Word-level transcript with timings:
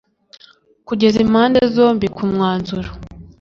-kugeza 0.87 1.17
impande 1.25 1.59
zombi 1.73 2.07
ku 2.15 2.23
mwanzuro. 2.31 2.89